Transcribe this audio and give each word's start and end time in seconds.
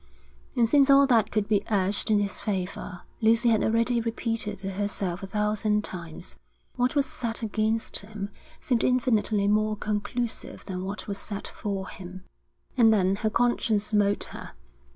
And 0.55 0.67
since 0.67 0.89
all 0.89 1.05
that 1.05 1.29
could 1.29 1.47
be 1.47 1.63
urged 1.69 2.09
in 2.09 2.17
his 2.19 2.39
favour, 2.39 3.01
Lucy 3.21 3.49
had 3.49 3.63
already 3.63 4.01
repeated 4.01 4.57
to 4.57 4.71
herself 4.71 5.21
a 5.21 5.27
thousand 5.27 5.83
times, 5.83 6.37
what 6.75 6.95
was 6.95 7.05
said 7.05 7.43
against 7.43 7.99
him 7.99 8.31
seemed 8.59 8.83
infinitely 8.83 9.47
more 9.47 9.75
conclusive 9.77 10.65
than 10.65 10.83
what 10.85 11.07
was 11.07 11.19
said 11.19 11.45
for 11.47 11.87
him. 11.87 12.23
And 12.75 12.91
then 12.91 13.17
her 13.17 13.29
conscience 13.29 13.83
smote 13.83 14.23
her. 14.33 14.53